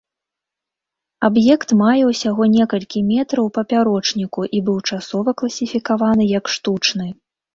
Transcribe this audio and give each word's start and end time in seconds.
Аб'ект 1.27 1.69
мае 1.81 1.97
ўсяго 2.11 2.43
некалькі 2.53 3.03
метраў 3.11 3.43
у 3.51 3.53
папярочніку 3.59 4.41
і 4.59 4.63
быў 4.69 4.77
часова 4.95 5.29
класіфікаваны 5.43 6.23
як 6.39 6.45
штучны. 6.57 7.07